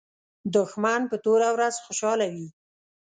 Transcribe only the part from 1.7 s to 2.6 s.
خوشاله وي